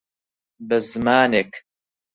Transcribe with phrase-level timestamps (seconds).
[0.67, 1.51] به زمانێک،